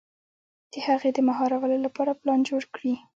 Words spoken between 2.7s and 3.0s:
کړي.